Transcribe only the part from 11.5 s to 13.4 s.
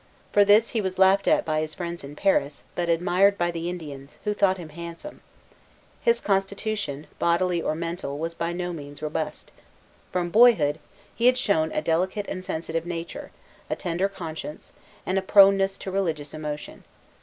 a delicate and sensitive nature,